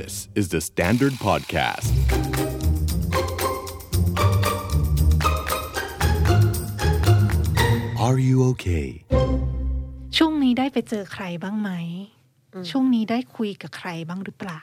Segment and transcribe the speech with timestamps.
[0.00, 1.90] This is the Standard Podcast.
[8.06, 8.88] Are you okay?
[10.16, 11.70] ช่วงนี้ได้ไปเจอใครบ้างไหม
[12.70, 14.62] ช่วงนี้ได้คุยกับใครบ้างหรือเปล่า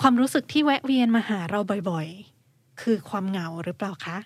[0.00, 1.60] ความรู้สึกที่แวะเวียนมาหาเรา
[1.90, 4.18] บ่อยๆ คือความเหงาหรือเปล่าคะ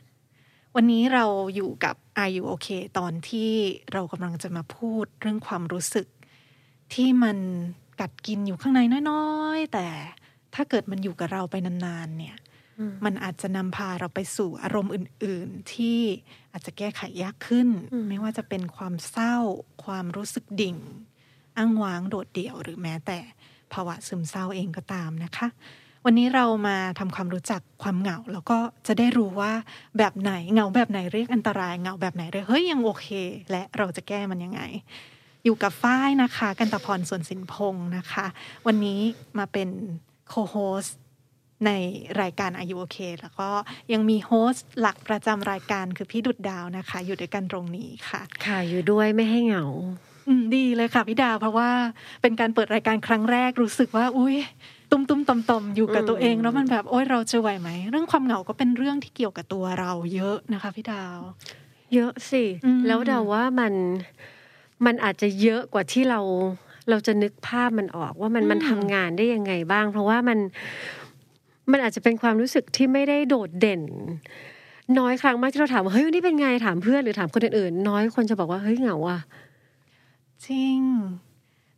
[0.74, 1.24] วันนี้เรา
[1.54, 3.50] อยู่กับ Are You Okay ตอนที่
[3.92, 6.06] เรากำลังจะมาพูดเรื่องความรู้สึก
[6.94, 7.38] ที่มัน
[8.00, 9.86] กัดกินอยู่ข้างในน้อยๆ แต่
[10.54, 12.36] ถ้าเกิดมันอยู่กับเราไปนานๆ เนี่ย
[13.04, 16.00] มันอาจจะนำพาเราไปสู่อารมณ์อื่น ๆ ที่
[16.52, 17.68] อาจจะแก้ไขยากขึ้น
[18.08, 19.36] ไม่ว่าจะเป็นความเศร้า
[19.84, 20.76] ความรู้สึกดิ่ง
[21.56, 23.18] อ้างว้างโดดเดี่ยวหรือแม้แต่
[23.72, 25.48] ภาวะซึมเศร้าเองก็ตามนะคะ
[26.04, 29.52] วันนี้เรามาทำความรู้จักความเหงา แล้วก็จะได้รู้ว่า
[29.98, 33.08] แบบไหนเหงาแบบไหนเรียกอันตรายเหงาแบบไหนเรียกเฮ้ยยังโอเค
[33.50, 34.60] และเราจะแก้มันยังไง
[35.46, 38.26] อยู่กับฝ้ายนะคะ กันตะพรส่วนสินพงศ์นะคะ
[38.66, 39.00] วันนี้
[39.38, 39.68] มาเป็น
[40.28, 40.86] โคโฮส
[41.66, 41.70] ใน
[42.20, 43.48] รายการอายุโอเคแล้วก็
[43.92, 49.64] ยังมีโฮสต์หลักประจำรายการคือพี่ดุดดาวนะคะ อยู่ด้วยกันตรงนี้ค่ะ ค่ะอยู่ด้วยไม่ให้เหงา
[50.28, 51.70] อืมดีเลยค่ะพี่ดาวเพราะว่า
[52.22, 54.36] เป็นการเปิดรายการครั้งแรกรู้สึกว่า อุ้ย
[54.90, 61.18] ตุ้มตุ้มต่อมต่อมๆอยู่กับตัวเอง แล้วมันแบบโอ้ยเราจะไหวไหม เรื่องความเหงาก็เป็นเรื่องที่เกี่ยวกับตัวเราเยอะนะคะพี่ดาว
[61.94, 63.72] เยอะสิอืมแล้วเดาว่ามัน
[64.84, 66.20] มันอาจจะเยอะกว่าที่เรา
[66.90, 70.38] เราจะนึกภาพมันออกว่ามันมันทำงานได้ยังไงบ้าง เพราะว่ามัน
[71.70, 73.82] มันอาจจะเป็นความรู้สึกที่ไม่ได้โดดเด่น
[74.98, 79.20] น้อยครั้งมากที่เราถามว่าเฮ้ยวันนี้เป็นไงถามเพื่อนหรือถามคนอื่นๆน้อยคนจะบอกว่าเฮ้ยเหงาอะ
[80.46, 80.80] จริง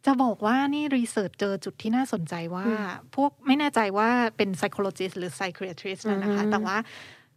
[0.06, 2.64] จะบอกว่านี่รีเสิร์ชเจอจุดที่น่าสนใจว่า
[3.14, 6.76] พวกไม่แน่ใจว่าเป็น psychologist หรือ psychiatrist นะนะคะอือฮึแต่ว่า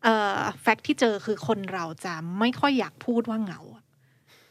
[0.03, 3.83] เอ่อแฟกต์ที่เจอคือคนเราจะไม่ค่อยอยากพูดว่าเหงาอะ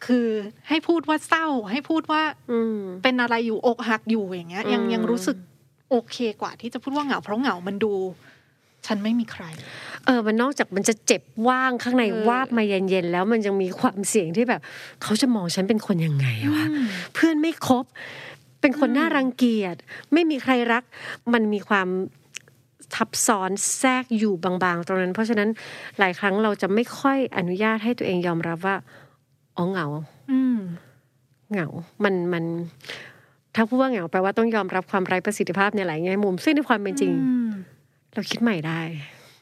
[0.07, 0.27] คือ
[0.69, 5.37] ให้พูดว่าเศร้า ให้พูดว่าอืมเป็นอะไรอยู่อกหักอยู่อย่างเงี้ย ยังอืมยังรู้สึก
[5.91, 7.95] โอเคกว่าที่จะพูดว่าเหงา เพราะเหงามันดู
[8.87, 9.45] ฉันไม่มีใคร
[10.07, 14.61] เออ มันนอกจากมันจะเจ็บว่างข้างในเออวาบมาเย็นๆแล้วมันยังมีความเสี่ยงที่แบบ
[15.03, 16.67] เขาจะมองฉันเป็นคนยังไงวะ
[17.15, 17.85] เพื่อนไม่คบ
[18.61, 19.77] เป็นคนน่ารังเกียจ
[20.13, 20.83] ไม่มีใครรัก
[21.33, 21.89] มันมีความ
[22.95, 25.49] ทับซ้อนแทรกอยู่บางๆ ตรงนั้น เพราะฉะนั้น
[25.99, 28.77] หลายครั้งเราจะไม่ค่อยอนุญาตให้ตัวเองยอมรับว่า
[29.57, 29.87] อ๋อเหงา
[30.31, 30.57] อืม
[31.53, 31.67] เหงา
[32.05, 32.45] มันมัน
[33.55, 37.51] ถ้าพูดว่าเหงาแปลว่าต้องยอมรับความไร้ประสิทธิภาพในหลายแง่มุม ซึ่งในความเป็นจริงอืม
[38.15, 38.81] เราคิดใหม่ได้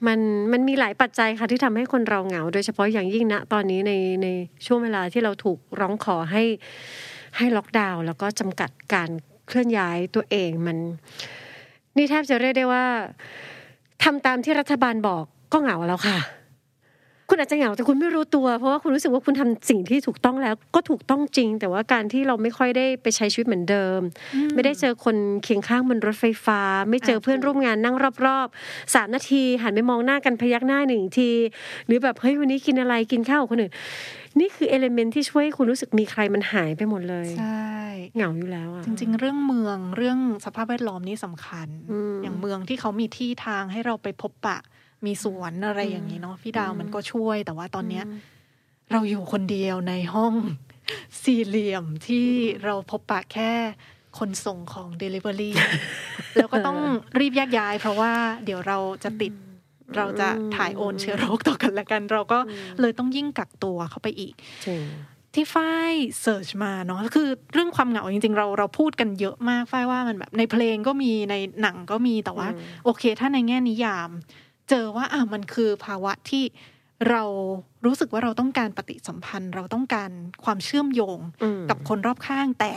[0.06, 0.18] มัน
[0.52, 3.92] มันมีหลายปัจจัยค่ะที่ทำให้คนเราเหงา โดยเฉพาะอย่างยิ่งณตอนนี้ใน
[4.22, 4.28] ใน
[4.66, 6.42] ช่วงเวลาที่เราถูกร้องขอให้
[7.36, 9.10] ให้ล็อกดาวน์แล้วก็จำกัดการ
[9.48, 10.78] เคลื่อนย้ายตัวเองมัน
[11.96, 12.84] นี่แทบจะเรียกได้ว่า
[14.04, 16.18] ทำตามที่รัฐบาลบอกก็เหงาแล้วค่ะ
[17.30, 24.00] คุณอาจจะเหงาแต่คุณไม่รู้ตัว เพราะว่าคุณรู้สึกว่าคุณทำสิ่งที่ถูกต้องแล้วก็ถูกต้องจริง แต่ว่าการที่เราไม่ค่อยได้ไปใช้ชีวิตเหมือนเดิม
[24.54, 27.96] ไม่ได้เจอคนเคียงข้างบนรถไฟฟ้า ไม่เจออ่าเพื่อนร่วมงานนั่ง
[28.26, 31.30] รอบๆสามนาทีหันไปมองหน้ากันพยักหน้าหนึ่งที
[31.86, 33.72] หรือแบบเฮ้ยวันนี้กินอะไรกินข้าวกับคนอื่น
[34.38, 37.68] นี่คือเอลเมนที่ช่วยให้คุณรู้สึกมีใครมันหายไปหมดเลยใช่
[38.14, 44.58] เหงาอยู่แล้วอะจริง ๆ เรื่องเมืองเรื่องสภาพแวดล้อมนี่สำคัญอืมอย่างเมืองที่เขามีที่ทางให้เราไปพบปะ
[45.06, 48.04] มีสวนอะไรอย่างนี้เนาะพี่ดาวมันก็ช่วย แต่ว่าตอนเนี้ย
[48.92, 50.34] เราอยู่คนเดียวในห้อง
[51.22, 52.28] สี่เหลี่ยมที่
[52.64, 53.52] เราพบปะแค่
[54.18, 55.50] คนส่งของ Delivery
[56.36, 56.78] แล้วก็ต้อง
[57.18, 58.12] รีบแยกย้าย เพราะว่า
[58.44, 59.32] เดี๋ยวเราจะติด
[59.96, 62.38] เราจะถ่ายโอนเชื้อโรคต่อกันและกัน เราก็
[62.80, 64.34] เลยต้องยิ่งกักตัวเข้าไปอีก
[64.66, 64.82] จริง
[65.34, 74.10] ที่ฝ้ายเสิร์ชมาเนาะคือเรื่องความเหงาจริงๆ เราเราพูดกันเยอะมากฝ้ายว่ามันแบบในเพลงก็มีในหนังก็มีแต่ว่าอืมโอเค ถ้าในแง่นิยาม
[74.70, 76.44] เจอว่าอะมันคือภาวะที่
[77.10, 77.22] เรา
[77.84, 80.10] รู้สึกว่าเราต้องการปฏิสัมพันธ์ เราต้องการ
[80.44, 82.74] ความเชื่อมโยงอืมกับคนรอบข้างแต่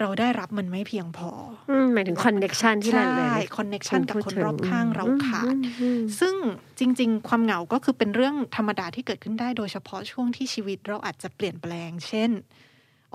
[0.00, 1.30] เราได้รับมันไม่เพียงพอ
[1.70, 6.34] อืมหมายถึง connection ที่หลายใช่ๆ connection กับคนรอบข้างเราขาดอืมอืมซึ่ง
[6.78, 12.30] จริง ๆ ความเหงาก็คือเป็นเรื่องธรรมดาที่เกิดขึ้นได้โดยเฉพาะช่วงที่ชีวิตเราอาจจะเปลี่ยนแปลง เช่น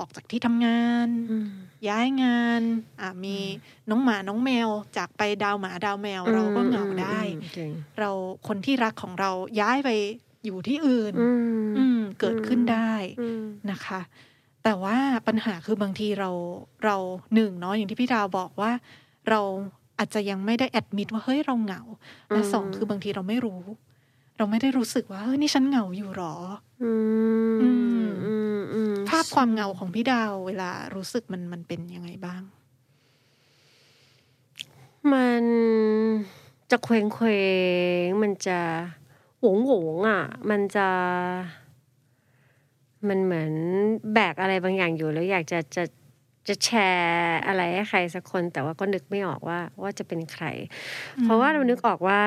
[0.02, 1.50] ออกจากที่ทำงานอืม
[1.90, 2.62] ย้ายงาน
[3.02, 3.38] อะมี
[3.90, 8.10] น้องหมาน้องแมว จากไปดาวหมาดาวแมวเราก็เหงาได้อืมจริงเรา
[8.48, 9.32] คนที่รักของเรา
[9.62, 9.90] ย้ายไป
[10.46, 11.30] อยู่ที่อื่นอื
[11.64, 14.02] มอืมเกิดขึ้นได้อืมนะคะ
[14.64, 16.30] แต่ว่าปัญหาคือบางทีเรา
[16.86, 16.98] เรา
[17.34, 18.72] หนึ่งเนาะอย่างที่พี่ดาวบอกว่า
[19.30, 19.42] เรา
[20.00, 21.82] อาจจะยังไม่ได้แอดมิดว่าเฮ้ยเราเหงา
[22.30, 23.62] และสองคือบางทีเราไม่รู้
[24.38, 26.36] เราไม่ได้รู้สึกว่าเฮ้ยนี่ฉันเหงาอยู่หรอ
[26.84, 26.92] อื
[28.04, 32.42] มาพความเงาของพี่ดาวเวลารู้สึกมันมันเป็นยังไงบ้าง
[35.14, 35.44] มัน
[36.72, 37.42] จะเคว้งเคว้
[38.06, 38.60] งมันจะ
[39.42, 40.88] หวงหวงอะ มันจะ
[43.08, 43.54] มันเหมือน
[44.14, 45.84] แบกอะไรบางอย่างอยู่แล้วอยากจะจะ
[46.48, 50.46] จะแชร์อะไรให้ใครสักคน แต่ว่าก็นึกไม่ออกว่าว่าจะเป็นใคร
[51.24, 52.22] เพราะว่าเรานึกออกว่า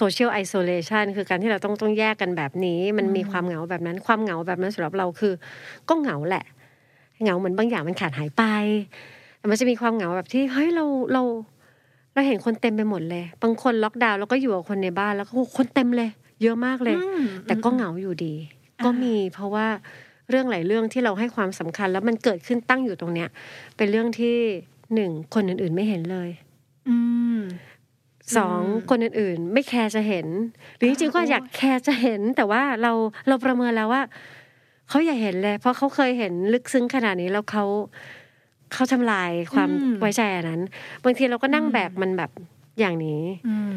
[0.00, 5.32] social isolation คือการที่เราต้องต้องแยกกันแบบนี้ มันมีความเหงาแบบนั้น ความเหงาแบบนั้นสำหรับเราคือ
[5.88, 6.44] ก็เหงาแหละ
[7.22, 8.44] เหงาเหมือนบางอย่างมันขาดหายไป
[9.38, 11.22] แต่มันจะมีความเหงาแบบที่เฮ้ยเราเรา
[12.14, 16.10] เราเห็นคนเต็มไปหมดเลย บางคนล็อกดาวน์แล้วก็อยู่กับคนในบ้านแล้วก็โอ้คนเต็มเลย
[16.42, 18.34] เยอะมากเลยอืมแต่ก็เหงาอยู่ดี
[18.78, 19.66] อ่าก็มีเพราะว่า
[20.30, 23.28] เรื่องหลายเรื่องที่เราให้ความสำคัญ แล้วมันเกิดขึ้นตั้งอยู่ตรงเนี้ย
[23.76, 24.36] เป็นเรื่องที่
[24.94, 26.30] หนึ่งคนอื่นๆไม่เห็นเลย
[26.88, 26.96] อื
[27.36, 27.40] ม
[28.36, 28.60] สอง
[28.90, 30.26] คนอื่นๆ ไม่แคร์จะเห็น
[30.76, 32.92] หรือจริงๆก็โอ้ยอยากแคร์จะเห็น แต่ว่าเรา
[33.28, 34.02] เราประเมินแล้วว่า
[34.88, 37.64] เขาอยากเห็นเลย เพราะเขาเคยเห็นลึกซึ้งขนาดนี้แล้วเขา
[38.72, 39.68] เขาทำลายความ
[40.00, 40.62] ไว้ใจอันนั้น
[41.04, 42.30] บางทีเราก็นั่งแบบมันแบบ
[42.78, 43.74] อย่างนี้อืม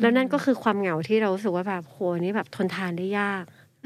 [0.00, 3.44] แล้วนั่นก็คือความเหงาที่เรารู้สึกว่าแบบโหนี่แบบทนทานได้ยาก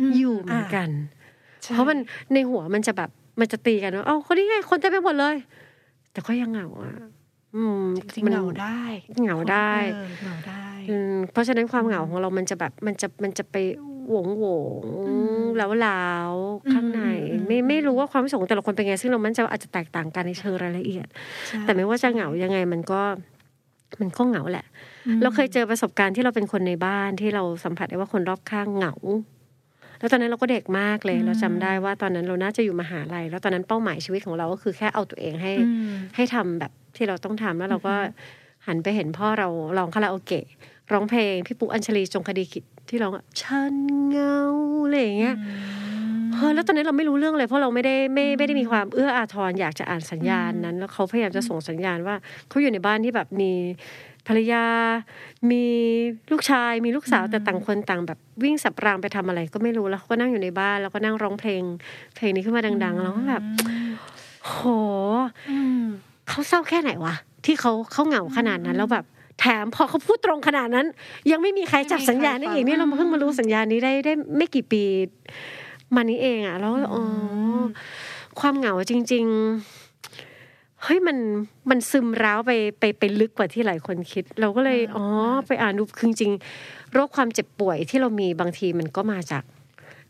[0.08, 1.25] มอยู่เหมือนกันใช่
[1.74, 1.98] เพราะมัน
[2.32, 3.10] ในหัวมันจะแบบ
[3.40, 5.36] มันจะตีกันว่าเอ้าคนนี้ไงคนเต็มไปหมดเลย
[6.12, 6.94] แต่ก็ยังเหงาอะ
[7.56, 8.80] อืมจริงมัๆนเหงาได้
[9.22, 13.56] เหงาได้เออเหงาได้อืมเพราะฉะนั้นความเหงาของเรามันจะแบบมันจะมันจะไป
[14.10, 14.46] หวงหว
[14.82, 17.02] งอืมแล้วลาวๆข้างใน
[17.32, 21.06] อืมไม่ไม่รู้ว่าความรู้สึกของแต่ละคนเป็นไง ซึ่งเรามันใจะอาจจะแตกต่างกันในเชิงรายละเอียด
[21.48, 23.00] ใช่แต่ไม่ว่าจะเหงายังไงมันก็
[24.00, 24.66] มันก็เหงาแหละ
[25.06, 28.94] อืมเราเคยเจอประสบการณ์ที่เราเป็นคนในบ้านที่เราสัมผัสได้ว่าคนรอบข้างเหงา
[29.98, 37.94] แล้วตอนนั้นเราก็เด็กมากเลย เราจำได้ว่าตอนนั้นเราน่าจะอยู่มหาลัย แล้วตอนนั้นเป้าหมายชีวิตของเราก็คือแค่เอาตัวเองให้อืมให้ทำแบบที่เราต้องทำแล้วเราก็
[38.66, 39.48] หันไปเห็นพ่อเรา
[39.78, 40.44] ร้องคาราโอเกะ
[40.92, 43.74] ร้องเพลงพี่ปุ๊อัญชลีจงคดีกิจที่ร้องอะฉัน
[44.08, 44.38] เหงา
[44.84, 45.36] อะไรอย่างเงี้ย
[46.34, 52.16] เฮ้ยแล้วตอนนั้นเราไม่รู้เรื่องเลยเพราะเราไม่ได้ไม่ไม่ได้มีความเอื้ออาทรอยากจะอ่านสัญญาณนั้น แล้วเขาพยายามจะส่งสัญญาณว่า
[52.48, 53.52] เขาอยู่ในบ้านที่แบบมี
[54.26, 54.64] ภรรยา
[55.50, 55.64] มี
[56.32, 61.62] ลูกชายมีลูกสาวแต่ต่างคนต่างแบบวิ่งสับรางไปทำอะไรก็ไม่รู้แล้วเขาก็นั่งอยู่ในบ้านแล้วก็นั่งร้องเพลง
[62.16, 63.42] เพลงนี้ขึ้นมาดัง ๆ แล้วก็แบบ
[64.46, 64.58] โห
[65.50, 65.82] อืม
[66.28, 67.14] เขาเศร้าแค่ไหนวะ
[67.44, 69.04] ที่เขาเขาเหงาขนาดนั้นแล้วแบบ
[69.40, 70.86] แถมพอเขาพูดตรงขนาดนั้น
[71.30, 74.82] ยังไม่มีใครจับสัญญาณได้อีกนี่เราเพิ่งมารู้สัญญาณนี้ได้ได้ไม่กี่ปี
[75.94, 77.02] มานี้เองอะแล้วอ๋อ
[77.60, 77.64] อ
[78.40, 79.24] ความเหงาจริง
[79.62, 79.85] ๆ
[80.82, 81.16] เฮ้ยมัน
[81.70, 85.04] มันซึมร้าวไปไปไปลึกกว่าที่หลายคนคิด เราก็เลยอ๋อ
[85.46, 89.42] ไปอ่านดูคือจริงๆโรคความเจ็บป่วยที่เรามีบางทีมันก็มาจาก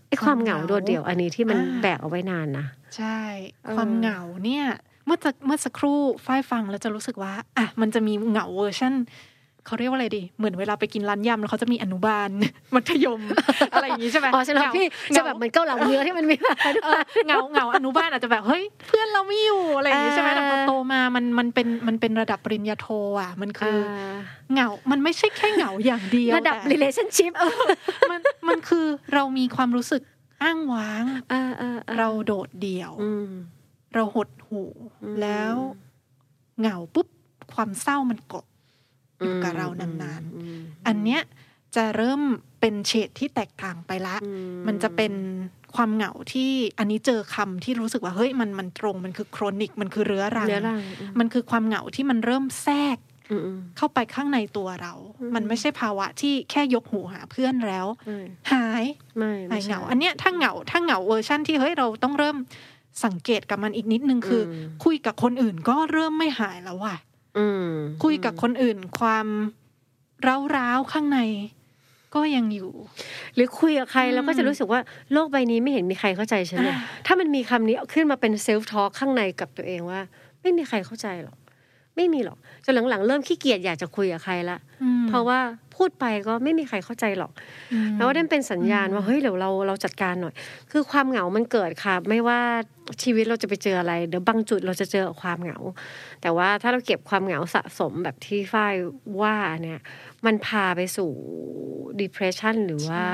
[0.08, 2.66] ไอ้ความเหงาโดดเดี่ยวอันนี้ที่มันแบกเอาไว้นานนะ
[2.96, 3.18] ใช่
[3.64, 4.66] เออความเหงาเนี่ย
[5.06, 8.94] เมื่อจะเมื่อสักครู่ฝ้ายฟังแล้วจะรู้สึกว่า อะมันจะมีเหงาเวอร์ชัน
[9.66, 12.28] เขาเรียกว่าอะไรดี เหมือนเวลาไปกินร้านยำแล้วเขาจะมีอนุบาล
[12.74, 13.20] มัธยม
[13.72, 22.86] อะไรอย่างนี้ใช่ไหมอ๋อใช่แล้วเหงาพี่เหจะงาแบบเหมือนเกาเหลาเนื้อที่มันมีแบบเออเหงาเหงาอนุบาลอาจจะแบบเฮ้ยเพื่อนเราไม่อยู่อะไรอย่างนี้ใช่ไหมอ่าแต่พอโตมามันมันเป็นมันเป็นระดับปริญญาโท
[23.20, 23.90] อะ มันคืออ
[24.52, 27.52] เหงา มันไม่ใช่แค่เหงาอย่างเดียวระดับแต่ relationship เออ
[28.10, 30.02] มันมันคือเรามีความรู้สึก
[30.42, 33.30] อ้างว้างเออเออเราโดดเดี่ยวอืม
[33.94, 34.62] เราหดหู
[35.02, 35.54] อืมแล้ว
[36.60, 37.08] เหงาปุ๊บ
[37.54, 38.46] ความเศร้ามันเกาะ
[39.22, 41.22] อยู่กับเรานานอืมๆอันเนี้ย
[41.76, 42.20] จะเริ่ม
[42.60, 44.30] เป็นเฉดที่แตกต่างไปละอื
[44.66, 45.12] มันจะเป็น
[45.74, 50.80] ความเหงาที่อันนี้เจอคำที่รู้สึกว่าเฮ้ยมันมันตรงมันคือโครนิกมันคือเรื้อรังเรื้อรัง
[51.18, 52.98] มันคือความเหงาที่มันเริ่มแทรก
[53.30, 58.19] อืมอืมเข้าไปข้างในตัวเราอืมมันไม่ใช่ภาวะที่แค่ยกหูหาเพื่อนแล้วไม่
[58.52, 58.84] หาย
[59.19, 62.36] ไม่หายเหงาใช่อันเนี้ยถ้าเหงาถ้าเหงาเวอร์ชั่นที่เฮ้ยเราต้องเริ่ม
[63.04, 67.16] สังเกตกับมันอีกนิดนึงคืออมคุยกับคนอื่นก็เริ่มไม่หายแล้วว่ะอืม
[68.05, 69.26] คุยกับคนอื่นความ
[70.56, 71.20] ร้าวๆข้างใน
[72.14, 72.72] ก็ยังอยู่
[73.34, 74.81] หรือคุยกับใครอืมเราก็จะรู้สึกว่า
[75.12, 80.00] โลกใบนี้ไม่เห็นมีใครเข้าใจฉันเลยอ่าถ้ามันมีคำนี้ขึ้นมาเป็นเซลฟ์ทอ l k ข้างในกับตัวเองว่า
[80.43, 81.36] ไม่มีใครเข้าใจหรอก
[81.96, 85.40] ไม่มีหรอกจนหลังๆ เริ่มขี้เกียจอยากจะคุยกับใครละอืมเพราะว่า
[85.76, 87.32] พูดไปก็ไม่มีใครเข้าใจหรอก
[87.72, 90.34] อืมแล้วว่านั่นเป็นสัญญาณว่าเฮ้ยเดี๋ยวเราเราจัดการหน่อย
[90.72, 92.40] คือความเหงามันเกิดค่ะ ไม่ว่า
[93.02, 95.58] ชีวิตเราจะไปเจออะไรเดี๋ยวบางจุดเราจะเจอกับความเหงา
[96.22, 98.74] แต่ว่าถ้าเราเก็บความเหงาสะสมแบบที่ฝ้าย
[99.20, 99.80] ว่าเนี่ย
[100.26, 101.10] มันพาไปสู่
[102.00, 103.04] depression หรือว่า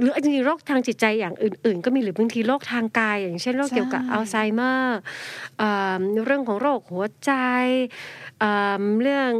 [0.00, 4.98] หรือจริงๆโรคทางจิตใจอย่างอื่น ๆ ก็มีหรือบางทีโรคทางกาย อย่างเช่นโรคใช่เกี่ยวกับอัลไซเมอร์
[5.58, 7.32] เอ่อเรื่องของโรคหัวใจ
[8.38, 8.50] เอ่
[8.80, 9.30] อเรื่อง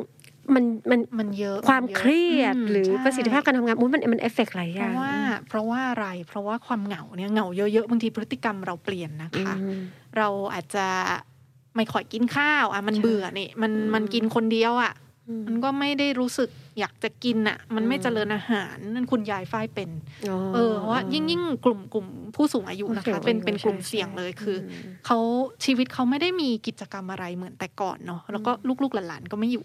[0.56, 5.12] มันมันมันเยอะความนยอะเครียดมหรือใช่ประสิทธิภาพการทำงานอุ๊ยมันมันเอฟเฟกต์หลายอเพย่างราะว่า
[5.48, 9.80] เพราะว่าอะไร เพราะว่าความเหงาเนี่ยเหงาเยอะๆบางทีพฤติกรรมเราเปลี่ยนนะคะอืม
[10.16, 10.86] เราอาจจะ
[11.76, 14.92] ไม่ค่อยกินข้าวอะมันใช่เบื่อนี่มันอืมมันกินคนเดียวอะ
[15.28, 19.90] อืมมันก็ไม่ได้รู้สึกอยากจะกินอะ มันไม่อืมเจริญอาหารนั่นคุณยายฝ้ายเป็น
[20.28, 25.18] อ๋อเออเพราะว่ายิ่งยิ่งกลุ่มกลุ่มผู้สูงอายุนะคะผู้สูงอายุเป็นเป็นกลุ่มใช่เสี่ยงเลยคืออมเขา
[25.64, 28.50] ชีวิตเขาไม่ได้มีกิจกรรมอะไรเหมือนแต่ก่อนเนาะแล้วก็
[28.82, 29.64] ลูกๆหลานๆก็ไม่อยู่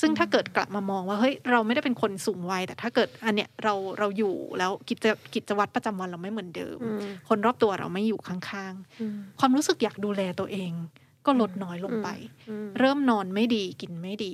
[0.00, 10.72] ซึ่งถ้าเกิดกลับมามองว่าเฮ้ยเราไม่ได้เป็นคนสูงวัยแต่ถ้าเกิดอันเนี้ยเราเราอยู่แล้วกิจกิจวัตรประจำวันเราไม่เหมือนเดิมอืมคนรอบตัวเราไม่อยู่ข้างๆอืมความรู้สึกอยากดูแลตัวเอง
[11.26, 12.08] ก็ลดน้อยลงไป
[12.48, 14.32] อืมเริ่มนอนไม่ดีกินไม่ดี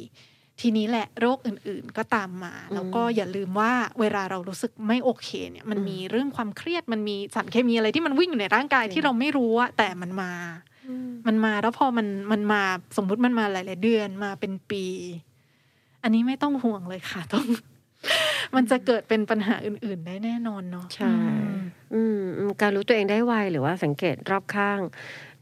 [0.62, 10.32] ทีนี้แหละโรคอื่นๆก็ตามมา แล้วก็อย่าลืมว่าเวลาเรารู้สึกไม่โอเคเนี่ย มันมีเรื่องความเครียดมันมีสารเคมีอะไรที่มันวิ่งอยู่ในร่างกายที่เราไม่รู้อะแต่มันมา
[10.88, 12.62] อืมมันมาแล้วพอมันมันมา
[12.96, 14.84] สมมุติมันมาหลาย ๆ เดือนมาเป็นปี
[16.02, 17.46] อันนี้ไม่ต้องห่วงเลยค่ะต้อง
[18.54, 21.20] มันจะเกิดเป็นปัญหาอื่น ๆ ได้แน่นอนเนาะใช่ อื
[21.54, 21.58] ม
[21.94, 24.80] อืมอืมการรู้ตัวเองได้ไวหรือว่าสังเกตรอบข้าง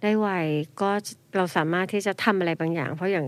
[0.03, 0.29] ได้ไว
[0.81, 0.91] ก็
[1.37, 3.27] เราสามารถที่จะทำอะไรบางอย่าง เพราะอย่าง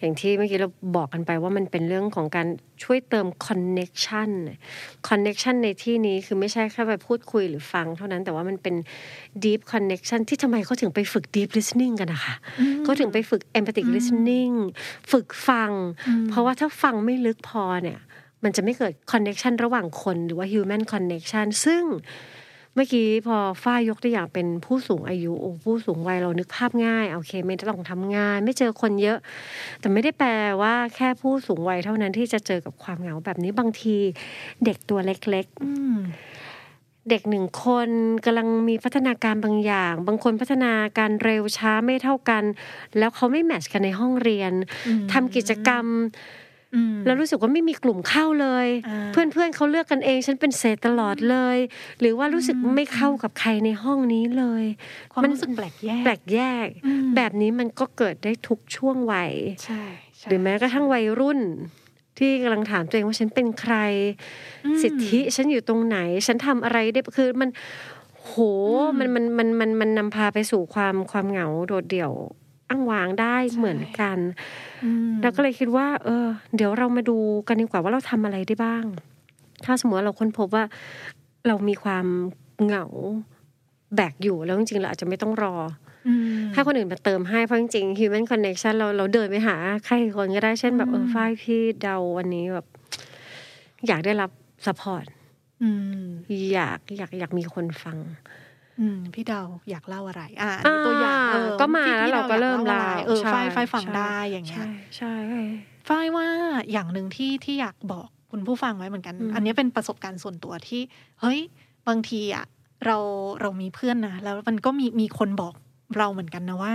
[0.00, 2.48] อย่างที่เมื่อกี้เราบอกกันไปว่ามันเป็นเรื่องของการ
[2.82, 4.30] ช่วยเติม connection
[5.08, 8.74] connection ในที่นี้คือไม่ใช่แค่ไปพูดคุยหรือฟังเท่านั้นแต่ว่ามันเป็น
[9.44, 12.34] deep connection ที่ทำไมเขาถึงไปฝึก deep listening กันนะคะ
[12.84, 14.54] เขาถึงไปฝึก empathic listening
[15.12, 15.70] ฝึกฟัง
[16.28, 17.98] เพราะว่าถ้าฟังไม่ลึกพอเนี่ย
[18.44, 21.82] มันจะไม่เกิด connection ระหว่างคนหรือว่า human connection ซึ่ง
[22.76, 29.18] เมื่อกี้พอฝ้ายยกตัวอย่างเป็นผู้สูงอายุโอ้ผู้สูงวัยเรานึกภาพง่ายโอเค ไม่ต้องทำงาน ไม่เจอคนเยอะ
[29.80, 30.30] แต่ไม่ได้แปล
[30.62, 33.96] ว่าแค่ผู้สูงวัยเท่านั้นที่จะเจอกับความเหงาแบบนี้บางที
[34.64, 36.16] เด็กตัวเล็กอืมๆ
[37.10, 37.88] เด็กหนึ่งคน
[38.24, 42.44] กำลังมีพัฒนาการบางอย่าง บางคนพัฒนาการเร็วช้าไม่เท่ากัน
[42.98, 44.52] แล้วเขาไม่แมทช์กันในห้องเรียน
[44.86, 46.45] อืมทำกิจกรรมอืม
[47.06, 51.58] แล้วรู้สึกว่าไม่มีกลุ่มเข้าเลยอ่าเพื่อนๆเขาเลือกกันเอง ฉันเป็นเศษตลอดเลย
[52.00, 54.64] หรือว่ารู้สึกไม่เข้ากับใครในห้องนี้เลย
[55.12, 59.32] ความมันรู้สึกแปลกแยกแปลกแยกอืมแบบนี้มันก็เกิดได้ทุกช่วงวัย
[59.64, 59.82] ใช่
[60.18, 61.40] ใช่หรือแม้กระทั่งวัยรุ่น
[62.18, 63.74] ที่กำลังถามตัวเองว่าฉันเป็นใคร
[64.64, 67.50] อืมสิทธิฉันอยู่ตรงไหน ฉันทำอะไรได้คือมัน
[68.24, 68.32] โห
[68.98, 72.12] มันมันมันมันมันนำพาไปสู่ความความเหงาโดดเดี่ยว
[72.68, 74.18] อ้างว้างได้เหมือนกัน
[74.84, 77.16] อืมเราก็เลยคิดว่า เออ เดี๋ยวเรามาดู
[77.48, 78.84] กันดีกว่าว่าเราทำอะไรได้บ้าง
[79.64, 80.64] ถ้าสมมติว่าเราค้นพบว่า
[81.46, 82.06] เรามีความ
[82.64, 82.86] เหงา
[83.94, 85.54] แบกอยู่แล้วจริงๆเราอาจจะไม่ต้องรอ
[86.08, 89.56] อืมให้คนอื่นมาเติมให้เพราะจริงๆ human connection เราเราเดินไปหา
[89.86, 92.66] ใครคนก็ได้เช่นแบบเอออืมฝ้ายพี่เดาวันนี้แบบ
[93.86, 94.30] อยากได้รับ
[94.66, 95.04] support
[95.62, 95.70] อื
[96.04, 96.06] ม
[96.54, 98.45] อยากอยากอยากมีคนฟังอืม
[99.14, 104.66] พี่เดาอยากเล่าอะไร อ่าอันนี้ตัวอย่างเออก็มาพี่แล้วเราก็พี่ดเริ่มอยากเล่าอะไรเออใช่ฝ้ายฝ้ายฟังใช่ได้อย่างเงี้ยใช่
[104.96, 105.14] ใช่
[105.88, 106.26] ฝ้ายว่า
[106.72, 110.80] อย่างหนึ่งที่ที่อยากบอกคุณผู้ฟังไว้เหมือนกันอืมอันนี้เป็นประสบการณ์ส่วนตัวที่
[111.20, 111.40] เฮ้ย
[111.88, 112.44] บางทีอะ
[112.86, 112.96] เรา
[113.40, 115.54] เรามีเพื่อนนะแล้วมันก็มีมีคนบอก
[115.96, 116.74] เราเหมือนกันนะว่า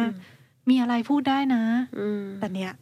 [0.70, 1.64] มีอะไรพูดได้นะ
[2.00, 2.74] อืมแต่เนี้ย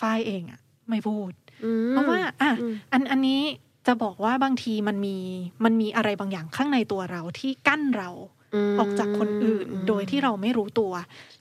[0.00, 1.32] ฝ้ายเองอะ ไม่พูด
[1.64, 3.40] อืมเพราะว่า อะอืมอันอันนี้
[3.86, 5.16] จะบอกว่าบางทีมันมี
[5.64, 8.33] มันมีอะไรบางอย่างข้างในตัวเราที่กั้นเราม
[8.78, 10.92] ออกจากคนอื่นโดยที่เราไม่รู้ตัว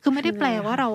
[0.01, 0.89] คือไม่ได้แปลว่าเรา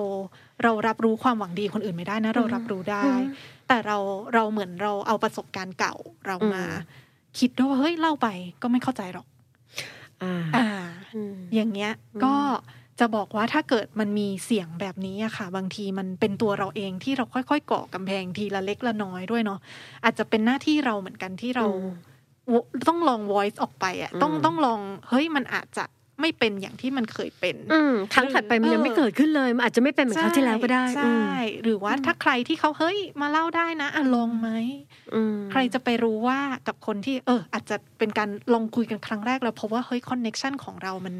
[0.63, 3.23] เรารับรู้ความหวังดีคนอื่นไม่ได้นะ เรารับรู้ได้อืม
[3.67, 3.97] แต่เรา
[4.33, 5.95] เราเหมือนเราเอาประสบการณ์เก่า
[6.27, 6.83] เรามาอื
[7.35, 8.27] มคิดด้วยว่าเฮ้ยเล่าไป
[8.61, 9.27] ก็ไม่เข้าใจหรอก
[10.23, 10.67] อ่าอ่า
[11.15, 12.35] อืมอย่างเงี้ยอืมก็
[12.99, 19.59] จะบอกว่าถ้าเกิดมันมีเสียงแบบนี้อะค่ะ บางทีมันเป็นตัวเราเองที่เราค่อยๆก่อกำแพงทีละเล็กละน้อยด้วยเนาะ
[20.03, 21.65] อาจจะเป็นหน้าที่เราเหมือนกันที่เรา
[22.87, 25.85] ต้องลอง voice ออกไปอะต้องอืมต้องลองเฮ้ยมันอาจจะ
[26.21, 31.23] ไม่เป็นอย่างที่มันเคยเป็นอืมครั้งถัดไปมันยังไม่เกิดขึ้นเลยมันอาจจะไม่เป็นเหมือนครั้งที่แล้วก็ได้ใช่
[31.63, 34.49] หรือว่าถ้าใครที่เขาเฮ้ยมาเล่าได้นะอะลองไหม
[35.13, 41.15] อืมใครจะไปรู้ว่ากับคนที่ เออ อาจจะเป็นการลองคุยกันครั้งแรกแล้วพบว่าเฮ้ย connection ของเรามัน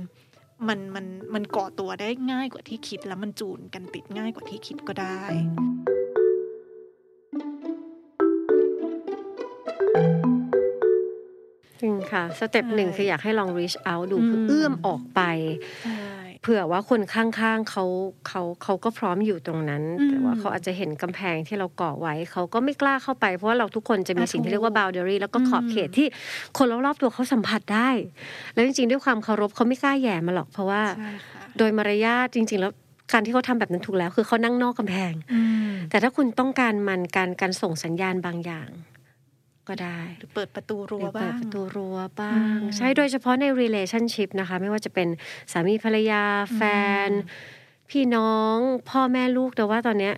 [0.67, 5.21] มันมันมันก่อตัวได้ง่ายกว่าที่คิดแล้วมันจูนกันติดง่ายกว่าที่คิดก็ได้
[11.81, 15.21] จริงค่ะ step หนึ่งใช่คืออยากให้ลอง reach out ดูอืมคือเอื้อมออกไป
[15.83, 16.03] ใช่
[16.41, 17.85] เผื่อว่าคนข้างๆเขา
[18.27, 26.07] เขาเขาก็พร้อมอยู่ตรงนั้นอืมแต่ว่าเขาอาจจะเห็นกำแพงที่เราก่อไว้ เขาก็ไม่กล้าเข้าไป เพราะว่าเราทุกคนจะมีอะสิ่งถูที่กเรียกว่า boundary แล้วก็ขอบอืมเขตที่
[26.57, 27.89] คนรอบๆตัวเขาสัมผัสได้
[28.53, 32.71] แล้วจริงๆ ด้วยความเคารพเขาไม่กล้าแหย่มาหรอก เพราะว่าใช่ค่ะโดยมารยาทจริง ๆ แล้ว
[33.13, 38.69] การที่เขาทำแบบนั้นถูกแล้ว คือเขานั่งนอกกำแพงอืมแต่ถ้าคุณต้องการมันการการส่งสัญญาณบางอย่าง
[39.69, 45.07] ก็ได้หรือเปิดประตูหรั้รืวอเปิบ้าดงประตูรั้วบ้าอืงมใช่โดยเฉพาะใน relationship นะคะ ไม่ว่าจะเป็น
[45.51, 46.21] สามีภรรยา
[46.55, 46.61] แฟ
[47.07, 47.09] น
[47.89, 48.57] พี่น้อง
[48.89, 50.13] พ่อแม่ลูกแต่ว่าตอนเนี้ย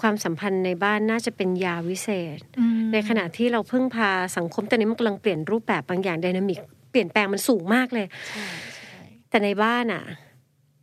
[0.00, 6.60] ความสัมพันธ์ในบ้านน่าจะเป็นยาวิเศษอืมในขณะที่เราพึ่งพาสังคมตอนนี้มันกำลังเปลี่ยนรูปแบบบางอย่างไดนามิก
[6.90, 8.46] เปลี่ยนแปลงมันสูงมากเลยใช่
[8.76, 8.98] ใช่
[9.30, 10.02] แต่ในบ้านอะ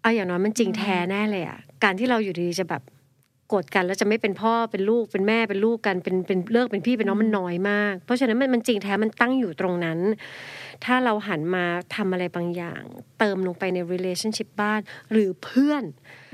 [0.01, 9.99] เอาอย่างน้อยมันจริงแท้แน่เลยอะการที่เราอยู่ดีๆจะแบบโกรธกันแล้วจะไม่เป็นพ่อเป็นลูกเป็นแม่เป็นลูกกันเป็นเป็นเลิกเป็นพี่เป็นน้องมันน้อยมาก เพราะฉะนั้นมันมันจริงแท้มันตั้งอยู่ตรงนั้น
[10.85, 12.81] ถ้าเราหันมาทำอะไรบางอย่าง
[13.19, 14.81] เติมลงไปใน relationship บ้าน
[15.11, 15.83] หรือเพื่อน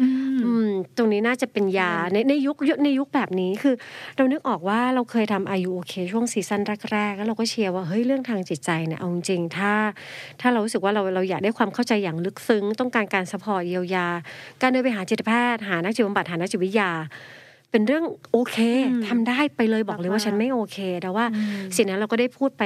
[0.01, 3.75] อืมอืมตรงนี้น่าจะเป็นยาในในยุคในยุคแบบนี้คือ
[4.17, 6.61] เรานึกออกว่าเราเคยทำ Are You OK ช่วงซีซั่น
[6.91, 9.73] แรกๆแล้วเราก็เชียร์ว่าเฮ้ยเรื่องทางจิตใจเนี่ยเอาจริงๆถ้า
[10.41, 14.07] ถ้าเรารู้สึกว่าเราเราอยากได้ความเข้าใจอย่างลึกซึ้ง ต้องการการ support เยียวยา
[14.61, 16.91] การเดินไปหาจิตแพทย์หานักจิตบำบัดหานักจิตวิทยา
[17.72, 18.58] เป็นเรื่องโอเค
[18.91, 22.63] อืมทำได้ไปเลยบอกเลยว่าฉันไม่โอเค แต่ว่าอืมสิ่งนั้นเราก็ได้พูดไป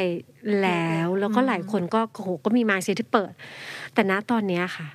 [0.62, 3.32] แล้ว แล้วก็อืมหลายคนก็โอ้โหก็มีมาเซียที่เปิด
[3.94, 4.88] แต่ณตอนเนี้ยค่ะ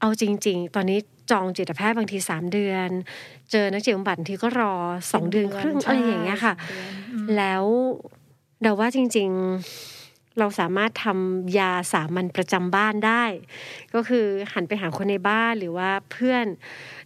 [0.00, 0.98] เอาจริง ๆ ตอนนี้
[1.30, 2.88] จองจิตแพทย์บางทีสามเดือน
[3.50, 4.74] เจอนักจิตบำบัดบางทีก็รอ
[5.12, 7.64] สองเดือนครึ่งอะไรอย่างเงี้ยค่ะใช่สองเดือนอืมแล้ว
[8.62, 9.28] เดาว่าจริง
[9.70, 10.01] ๆ
[10.38, 13.24] เราสามารถทำยาสามัญประจำบ้านได้
[13.94, 16.46] ก็คือหันไปหาคนในบ้านหรือว่าเพื่อน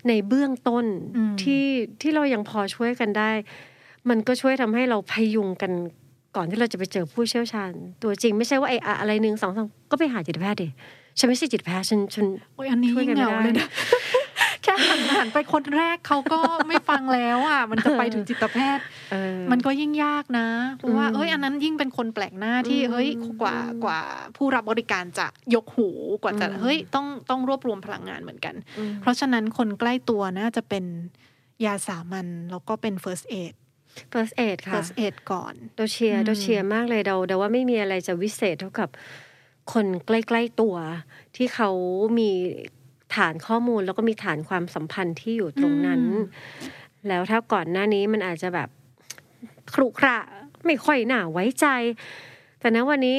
[0.09, 0.85] ในเบื้องต้น
[1.16, 1.64] อืมที่
[2.00, 3.30] ที่เรายังพอช่วยกันได้
[4.09, 5.73] มันก็ช่วยทำให้เราพยุงกัน
[6.37, 10.68] ก่อนที่เราจะไปเจอผู้เชี่ยวชาญ ตัวจริงไม่ใช่ว่าไอ้อะอะไรหนึ่งสองสามก็ไปหาจิตแพทย์ดิ
[11.18, 13.68] ฉันไม่ใช่จิตแพทย์ฉันฉันโอ้ยอันนี้ช่วยยิ่กังนเหไม่งาได้เลยนะ
[14.62, 23.08] แค่หันหันไปคนแรกเขาก็ไม่ฟังแล้วอะมันจะไปถึงจิตแพทย์เออมันก็ยิ่งยากนะเพราะว่าอืมเอ้ยอันนั้นยิ่งเป็นคนแปลกหน้าที่อืมเฮ้ย
[23.42, 24.00] กว่าอืมกว่า
[24.36, 25.88] ผู้รับบริการจะยกหู
[26.22, 30.84] กว่าจะอืมเฮ้ยต้องต้องรวบรวมพลังงานเหมือนกันอืมเพราะฉะนั้นคนใกล้ตัวน่าจะเป็น
[31.64, 33.54] ยาสามัญแล้วก็เป็น first aid
[34.12, 38.88] first aid ค่ะ first aid ก่อนเราเชียร์อืมเราเชียร์มากเลยเราเดาว่าไม่มีอะไรจะวิเศษเท่ากับ
[39.72, 40.76] คนใกล้ ๆตัว
[41.36, 41.70] ที่เขา
[42.18, 42.30] มี
[43.14, 46.02] ฐานข้อมูลแล้วก็มีฐานความสัมพันธ์ที่อยู่ตรงนั้น
[47.08, 48.68] แล้วถ้าก่อนหน้านี้มันอาจจะแบบ
[49.75, 50.16] ครุขระ
[50.66, 51.66] ไม่ค่อยน่าไว้ใจ
[52.60, 53.18] แต่ณวันนี้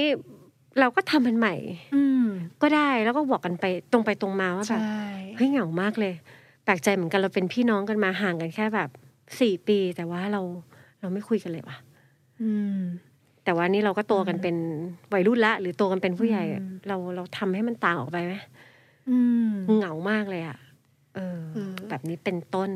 [0.80, 1.56] เราก็ทำมันใหม่
[1.96, 2.26] อืม
[2.62, 4.82] ก็ได้แล้วก็บอกกันไปตรงไปตรงมาว่าแบใช่บ
[5.36, 6.14] เฮ้ยเหงามากเลย
[6.64, 8.90] แปลกใจเหมือนกันเราเป็นพี่น้องกันมาห่างกันแค่แบบ
[9.40, 10.42] สี่ปี แต่ว่าเรา
[11.00, 11.78] เราไม่คุยกันเลยว่ะ
[12.42, 12.80] อืม
[13.44, 14.56] แต่ว่านี่เราก็โตกันเป็น
[15.14, 18.57] วัยรุ่นละ หรือโตกันเป็นผู้ใหญ่อะอืมเราเราทำให้มันต่างออกไปไหมอืม
[19.76, 20.58] เหงามากเลยอะ
[21.16, 22.70] เออเออแบบนี้เป็นต้น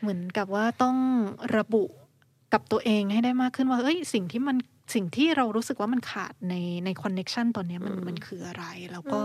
[0.00, 0.96] เหมือนกับว่าต้อง
[1.56, 1.84] ระบุ
[2.52, 4.56] กับตัวเองให้ได้มากขึ้นว่า เอ้ย สิ่งที่มัน
[4.94, 9.20] สิ่งที่เรารู้สึกว่ามันขาดในใน connection ตอนเนี้ยมันอืมมันคืออะไร แล้วก็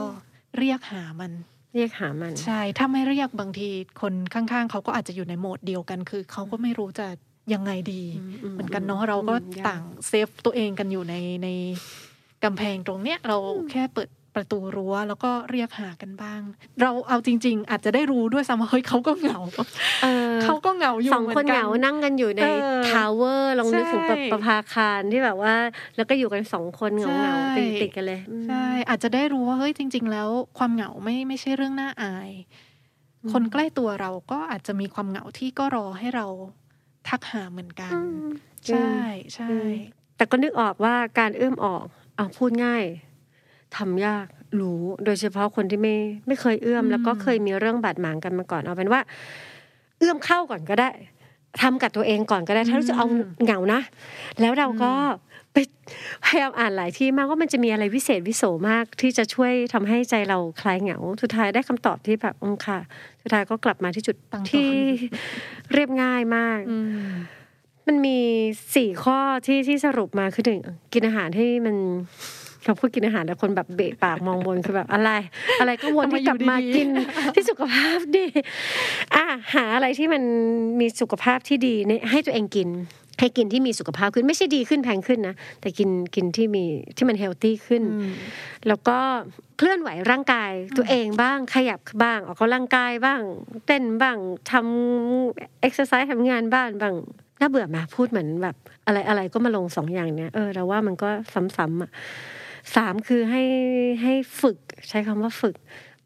[0.58, 1.32] เรียกหามัน
[1.76, 3.70] เรียกหามัน ใช่ ถ้าไม่เรียกบางที
[4.02, 7.08] คนข้างๆ เขาก็อาจจะอยู่ในโหมดเดียวกัน คือเขาก็ไม่รู้จะ
[7.54, 11.48] ยังไงดีอืมอืมเหมือนกันเนาะเราก็อืมยากต่าง save ตัวเองกันอยู่ในใน
[12.44, 13.38] กำแพงตรงเนี้ยเรา
[13.72, 16.42] แค่เปิด ประตูรั้ว แล้วก็เรียกหากันบ้าง
[16.82, 19.40] เราเอาจริง ๆ อาจจะได้รู้ด้วยซ้ำว่าเฮ้ยเขาก็เหงา
[20.04, 22.48] เออเขาก็เหงาอยู่สองมืคนกัเหงานั่งกันอยู่ในเอ
[22.80, 25.56] อ tower ลองนึกถึงแบบใช่ประภาคารที่แบบว่า
[25.96, 32.30] แล้วก็อยู่กันสองคนเหงาเหงาใช่ติดติดๆกันเลยอืมใช่อาจจะได้รู้ว่าเฮ้ยจริง ๆ แล้วความเหงาไม่ไม่ใช่เรื่องน่าอาย
[33.32, 36.28] คนใกล้ตัวเราก็อาจจะมีความเหงาที่ก็รอให้เรา
[37.10, 38.26] ทักหาเหมือนกันอืม
[38.68, 38.92] ใช่
[39.34, 39.74] ใช่อืม
[40.18, 42.84] แต่ก็นึกออกว่าการเอื้อมออกเอาพูดง่าย
[43.78, 44.28] ทำยาก
[44.60, 45.96] รู้ โดยเฉพาะคนที่ไม่
[46.28, 49.02] ไม่เคยเอื้อม แล้วก็เคยมีเรื่องบาดหมางกันมาก่อนเอาเป็นว่า
[50.00, 50.90] เอื้อมเข้าก่อนก็ได้
[51.62, 53.06] ทำกับตัวเองก่อนก็ได้ ถ้ารู้จะเอา
[53.44, 53.82] เหงานะ
[54.42, 54.94] แล้วเราก็
[55.54, 55.58] ไป
[56.26, 62.80] พยายามอ่านหลายที่มากว่ามันจะมีอะไรวิเศษวิโสมากที่จะช่วยทำให้ใจเราคลายเหงาสุดท้ายได้คำตอบที่แบบอืมค่ะ
[63.22, 64.72] สุดท้ายก็กลับมาที่จุดตั้งต้นที่
[65.74, 66.78] เรียบง่ายมากอื
[67.10, 67.14] ม
[67.88, 68.20] มันมี
[68.76, 70.62] สี่ข้อที่ที่สรุปมาคือหนึ่ง
[70.94, 71.76] กินอาหารที่มัน
[72.66, 75.12] เราพูดกินอาหารแล้วคนแบบเบะปากมองบนคือแบบอะไร
[75.60, 76.90] อะไรก็วนทำไมที่กลับมาอยู่ดีๆกิน
[77.36, 78.26] ที่สุขภาพดี
[79.16, 80.24] อะหาอะไรที่มัน
[80.80, 82.70] มีสุขภาพที่ดีเนี่ยให้ตัวเองกิน
[83.20, 86.64] ให้กินที่มีสุขภาพขึ้นไม่ใช่ดีขึ้นแพงขึ้นนะแต่กินกินที่มี
[86.98, 88.12] ที่มัน healthy ขึ้นอืม
[88.68, 88.98] แล้วก็
[89.58, 93.22] เคลื่อนไหวร่างกายตัวเองบ้างขยับบ้าง ออกกำลังกายบ้าง
[93.66, 94.18] เต้นบ้าง
[94.52, 96.94] ทำเอ็กซ์ไซส์ทำงานบ้านบ้าง
[97.40, 101.10] น่าเบื่อมาพูดเหมือนแบบ อะไรอะไรก็มาลงสองอย่างเนี้ยเออเราว่ามันก็
[101.58, 101.92] ซ้ำๆอะ
[102.76, 103.44] สามคือให้
[104.04, 104.58] ให้ฝึก
[104.90, 105.56] ใช้คำว่าฝึก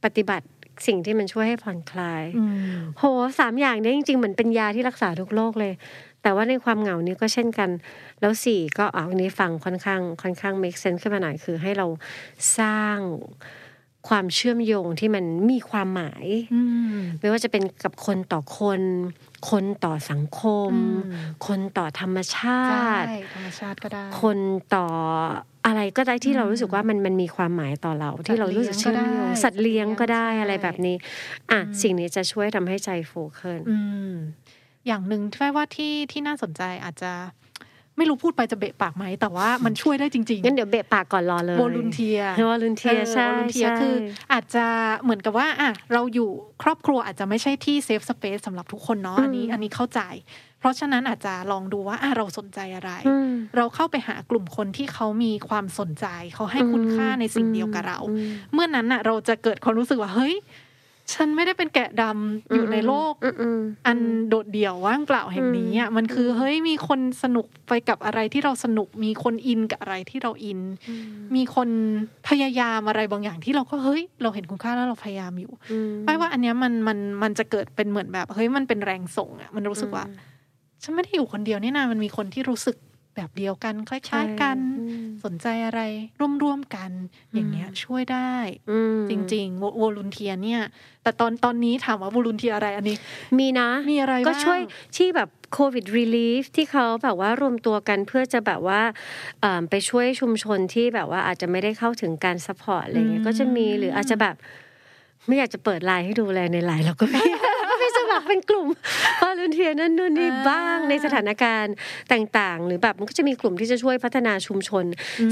[0.04, 0.48] ปฏิบัติ
[0.88, 3.04] สิ่งที่มันช่วยให้ผ่อนคลายอืมโห
[3.39, 5.74] สามอย่างเนี้ยจริงๆเหมือนเป็นยาที่รักษาทุกโรคเลย
[6.22, 7.70] แต่ว่าในความเหงานี้ก็เช่นกัน
[8.22, 11.88] แล้วสี่ก็อ่าอันนี้ฟังค่อนข้างค่อนข้าง make sense ขึ้นมาหน่อยคือให้เรา
[12.60, 12.98] สร้าง
[14.08, 16.62] ความเชื่อมโยงที่มันมีความหมายอื
[16.93, 18.82] มไม่ว่าจะเป็นกับคนต่อคน
[19.50, 20.80] คนต่อสังคมอื
[21.20, 24.38] มคนต่อธรรมชาใช่ติธรรมชาติก็ได้ คน
[24.76, 24.88] ต่อ
[25.65, 30.96] อะไรก็ได้ที่อืมเรารู้สึกว่ามันมันมีความหมายต่อเรา ที่เรารู้สึกเชื่อมโยงสัสัตตว์ว์เลี้เลี้ยยงงก็ก็ได้ได้อะไรใช่แบบนี้
[31.52, 33.78] อะอืมสิ่งนี้จะช่วยทำให้ใจฟูขึ้นอื
[34.10, 34.13] ม
[34.88, 37.12] อย่างหนึ่งที่ว่าที่ที่น่าสนใจอาจจะ
[37.98, 43.96] ไม่รู้พูดไปจะเบะปากไหมแต่ว่ามันช่วยได้จริงงั้นเดี๋ยวเบะปากก่อนรอเลยๆโวลุนเทียวอลุนเทียใช่วอลุนเทียใช่คือ
[44.34, 44.66] อาจจะ
[45.02, 46.30] เหมือนกับว่าอะเราอยู่
[46.64, 50.02] ครอบครัวอาจจะไม่ใช่ที่เซฟสเปซสำหรับทุกคนเนาะอันนี้อันนี้เข้าใจ
[50.60, 60.36] เพราะฉะนั้นอาจจะลองดูว่าอะเราสนใจอะไรอืมเราเข้าไปหากลุ่มคนที่เขามีความสนใจ เขาให้คุณค่าในสิ่งเดียวกับเราอืมเมื่อนั้นน่ะ เราจะเกิดความรู้สึกว่าเฮ้ย
[61.13, 63.98] ฉันไม่ได้เป็นแกะดำอยู่ในโลกอืมอืมอัน
[64.30, 70.60] โดดเดี่ยวว่างเปล่าแห่งนี้อะมันคือเฮ้ยมีคนสนุกไปกับอะไรที่เราสนุก มีคนอินกับอะไรที่เราอิน
[71.36, 71.70] มีคน
[72.30, 80.06] พยายามอะไรบางอย่างที่เราก็เฮ้ย เราเห็นคุณค่าแล้วเราพยายามอยู่อืมไม่ว่าอันเนี้ยมันมันมันจะเกิดเป็นเหมือนแบบเฮ้ยมันเป็นแรงส่งอะมันรู้สึกว่า
[80.84, 82.78] ฉันไม่ได้อยู่คนเดียวนี่นามันมีคนที่รู้สึก
[83.17, 85.82] แบบเดียวกัน คล้าย ๆกันอืมสนใจอะไร
[86.43, 86.91] ร่วมๆกัน
[87.34, 88.34] อย่างเงี้ยช่วยได้
[88.71, 90.62] อืมจริงๆ volunteer เนี่ย
[91.03, 92.97] แต่ตอนตอนนี้ถามว่า volunteer อะไรอันนี้
[93.39, 94.60] มีนะมีอะไรก็บ้างช่วย
[94.97, 98.82] ที่แบบโควิด reliefที่เขาแบบว่ารวมตัวกันเพื่อจะแบบว่า
[99.41, 104.36] เอิ่มไปช่วยชุมชนที่แบบว่าอาจจะไม่ได้เข้าถึงการ support อะไรเงี้ยก็จะมีหรืออาจจะแบบ
[105.27, 107.21] ไม่อยากจะเปิดไลน์ให้ดูแลในไลน์เราก็มี
[108.17, 108.67] ก็มีสมัครเป็นกลุ่ม
[109.22, 111.73] volunteer นั่นนู่นนี่บ้างในสถานการณ์
[112.12, 114.86] ต่างๆ หรือแบบมันก็จะมีกลุ่มที่จะช่วยพัฒนาชุมชน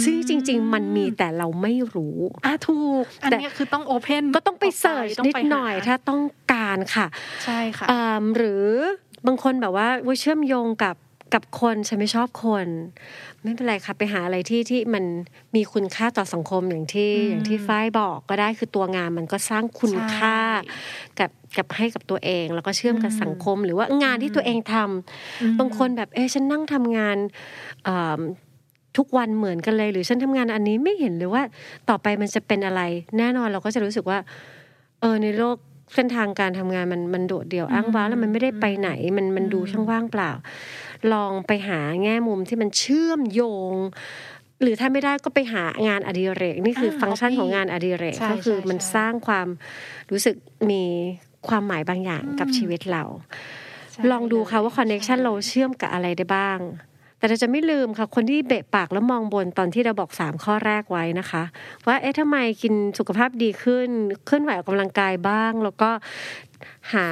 [0.04, 6.22] ซึ่งจริง ๆ มันมีแต่เราไม่รู้อะถูกอันแต่เนี้ยคือต้อง open ก็ต้องไป search นิดหน่อยถ้าต้อง
[6.54, 7.08] การค่ะ
[7.44, 8.66] ใช่ค่ะอ่าหรือ
[9.28, 10.96] บางคนแบบว่าเว้ยเชื่อมโยงกับ
[11.34, 12.68] กับคนฉันไม่ชอบคน
[13.44, 15.06] ไม่เป็นไรค่ะไปหาอะไรที่ที่มัน
[15.56, 20.76] มีคุณค่าต่อสังคมอย่างที่อืมอย่างที่ฝ้ายบอกก็ได้คือตัวงานมันก็สร้างคุณค่าใช่
[21.20, 27.18] กับกับให้กับตัวเองแล้วก็เชื่อมกับอืมสังคม หรือว่างานที่ตัวเองทำบางคนแบบเอ๊ะฉันนั่งทำงาน
[27.88, 28.22] อ่า
[28.98, 31.44] ทุกวันเหมือนกันเลย หรือฉันทำงานอันนี้ไม่เห็นเลยว่า
[31.90, 32.82] ต่อไปมันจะเป็นอะไร
[33.18, 34.20] แน่นอนเราก็จะรู้สึกว่า
[35.02, 35.58] เออในโลก
[35.96, 40.32] เส้นทางการทำงานมันมันโดดเดี่ยวอ้างว้างแล้วมันไม่ได้ไปไหนมันมันดูช่างว่างเปล่า
[41.14, 43.42] ลองไปหาแง่มุมที่มันเชื่อมโย
[43.74, 43.76] ง
[44.62, 49.48] หรือถ้าไม่ได้ก็ไปหางานอดิเรก นี่คืออาฟังก์ชัน hobby ของงานอดิเรกใช่ก็คือใช่มันใช่สร้างความ
[50.12, 50.36] รู้สึก
[50.72, 50.84] มี
[51.48, 53.04] ความหมายบางอย่างกับชีวิตเรา
[53.92, 56.60] ใช่ลองดูค่ะว่าคอนเน็ชันใช่เราเชื่อมกับอะไรได้บ้าง
[57.18, 61.44] แต่เราจะไม่ลืมค่ะ คนที่เบะปากแล้วมองบนตอนที่เราบอกสามข้อแรกไว้นะคะ
[61.88, 63.90] ว่าเอ๊ะทำไมกินสุขภาพดีขึ้น
[64.26, 65.90] เคลื่อนไหวออกกำลังกายบ้าง แล้วก็
[66.94, 67.08] หา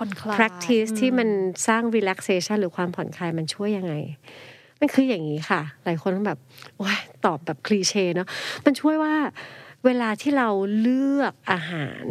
[0.00, 1.28] ผ่อนคลาย practice อืมที่มัน
[1.66, 3.94] สร้าง relaxation หรือความผ่อนคลายมันช่วยยังไง
[4.80, 6.38] มันคืออย่างนี้ค่ะ หลายคนแบบ
[6.76, 8.28] โอ้ยตอบแบบคลีเช่เนาะ
[8.64, 9.14] มันช่วยว่า
[9.84, 10.48] เวลาที่เรา
[10.80, 12.06] เลือกอาหาร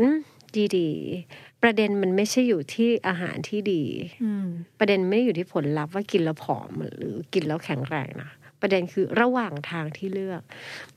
[0.78, 3.84] ดีๆ ประเด็นมันไม่ใช่อยู่ที่อาหารที่ดี
[4.24, 4.48] อืม
[4.80, 10.42] ประเด็นไม่ได้อยู่ที่ผลลัพธ์ว่ากินแล้วผอมหรือกินแล้วแข็งแรงนะประเด็นคือระหว่างทางที่เลือก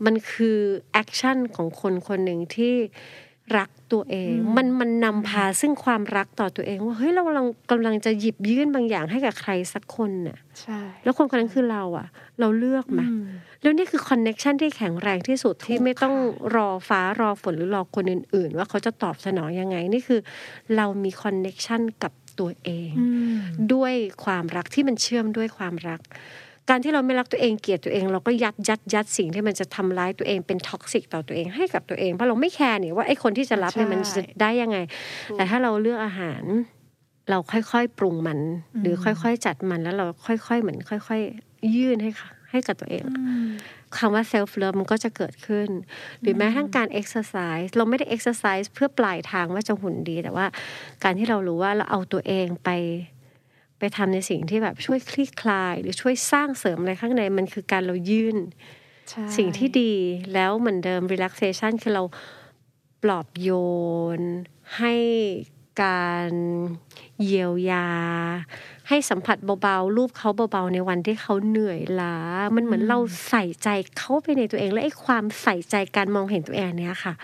[0.04, 0.58] มันคือ
[0.92, 2.74] action ของคนคนหนึ่งที่
[3.58, 12.06] รักตัวเอง มันมันนำพาซึ่งความรักต่อตัวเอง ว่าเฮ้ยเรากำลังกำลังจะหยิบยื่นบางอย่างให้กับใครสักคนน่ะใช่แล้วคนคนนั้นคือเราอะ
[12.40, 13.26] เราเลือกไหมอืม
[13.62, 20.20] แล้วนี่คือ connection ที่แข็งแรงที่สุดที่ถูกไม่ต้องค่ะรอฟ้ารอฝนหรือรอคนอื่น ๆ ว่าเขาจะตอบสนองยังไงนี่คือ
[20.76, 23.38] เรามี connection กับตัวเองอืม
[23.74, 26.00] ด้วยความรักที่มันเชื่อมด้วยความรัก
[26.70, 34.78] การที่เราไม่รักตัวเองเกลียดตัวเอง เราก็ยัดยัดยัดสิ่งที่มันจะทำร้ายตัวเองเป็น toxic ต่อตัวเองให้กับตัวเองเพราะเราไม่แคร์นี่ว่าไอ้คนที่จะรับเนี่ยใช่มันจะได้ยังไง
[35.32, 36.42] แต่ถ้าเราเลือกอาหาร
[37.30, 38.40] เราค่อยๆ ปรุงมัน
[38.80, 43.48] หรือค่อยๆ จัดมันแล้วเราค่อยๆ เหมือนค่อย ๆ ยื่นให้ค่ะ ให้กับตัวเองอืม
[43.96, 45.68] คำว่า self love มันก็จะเกิดขึ้น
[46.20, 50.46] หรือแม้ทั้งการ exercise เราไม่ได้ exercise เพื่อปลายทางว่าจะหุ่นดี แต่ว่า
[51.04, 52.70] การที่เรารู้ว่าเราเอาตัวเองไป
[53.78, 58.36] ไปทำในสิ่งที่แบบช่วยคลี่คลาย หรือช่วยสร้างเสริมอะไรข้างในมันคือการเรายื่น
[59.10, 59.92] ใช่สิ่งที่ดี
[60.34, 62.02] แล้วเหมือนเดิม relaxation คือเรา
[63.02, 63.50] ปลอบโย
[64.18, 64.20] น
[64.78, 64.94] ให้
[65.82, 66.32] การ
[67.22, 67.88] เยียวยา
[68.88, 72.16] ให้สัมผัสเบาๆ รูปเขาเบาๆ ในวันที่เขาเหนื่อยล้า
[72.54, 77.14] มันเหมือนเราใส่ใจเข้าไปในตัวเอง และไอ้ความใส่ใจการมองเห็นตัวเองเนี้ยค่ะ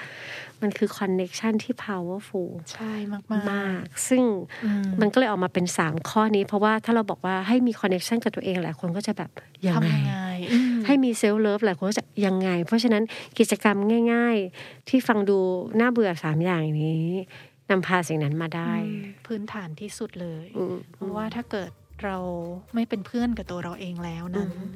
[0.62, 4.22] มันคือ connection ที่ powerful ใช่มากๆมากซึ่ง
[4.64, 9.30] อืมมันก็เลยออกมาเป็นสามข้อนี้ เพราะว่าถ้าเราบอกว่าให้มี connection กับตัวเองหลายคนก็จะแบบ
[9.66, 10.16] ยังไงทำยังไง
[10.52, 13.02] อืมให้มีเซลล์เลิฟหลายคนก็จะยังไง เพราะฉะนั้น
[13.38, 13.76] กิจกรรม
[14.12, 15.38] ง่าย ๆ ที่ฟังดู
[15.80, 17.06] น่าเบื่อสามอย่างนี้
[17.70, 18.72] นำพาสิ่งนั้นมาได้
[19.26, 21.70] พื้นฐานที่สุดเลยอืมเพราะว่าถ้าเกิด
[22.04, 22.18] เรา
[22.74, 24.72] ไม่เป็นเพื่อนกับตัวเราเองแล้วนั้นอืม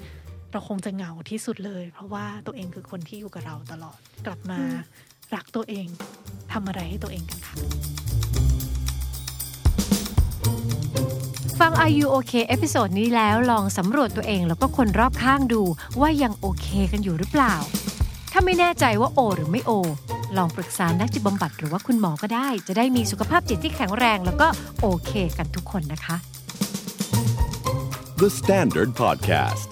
[0.52, 4.58] เราคงจะเหงาที่สุดเลย เพราะว่าตัวเองคือคนที่อยู่กับเราตลอดกลับมา
[5.34, 5.86] รักตัวเอง
[6.52, 7.54] ทำอะไรให้ตัวเองกันค่ะ
[11.58, 15.62] ฟัง Are You OK episode นี้แล้วลองสำรวจตัวเองแล้วก็คนรอบข้างดู
[16.00, 17.54] ว่ายังโอเคกันอยู่หรือเปล่า
[18.32, 19.72] ถ้าไม่แน่ใจว่าโอ หรือไม่โอ
[20.36, 24.48] ลองปรึกษานักจิตบำบัดหรือว่าคุณหมอก็ได้ จะได้มีสุขภาพจิตที่แข็งแรงแล้วก็
[24.80, 26.16] โอเคกันทุกคนนะคะ
[28.22, 29.68] The Standard Podcast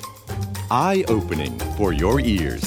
[0.71, 2.65] Eye opening for your ears.